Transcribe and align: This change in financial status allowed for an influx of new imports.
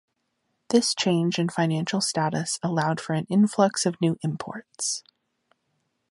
This 0.69 0.95
change 0.95 1.37
in 1.37 1.49
financial 1.49 2.01
status 2.01 2.57
allowed 2.63 2.99
for 2.99 3.13
an 3.13 3.27
influx 3.29 3.85
of 3.85 4.01
new 4.01 4.17
imports. 4.23 5.03